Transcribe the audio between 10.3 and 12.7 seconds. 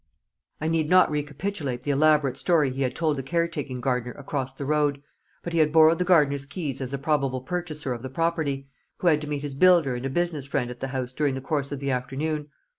friend at the house during the course of the afternoon.